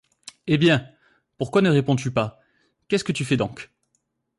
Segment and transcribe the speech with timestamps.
[0.47, 0.87] Eh bien!
[1.37, 2.41] pourquoi ne réponds-tu pas?
[2.87, 3.69] qu’est-ce que tu fais donc?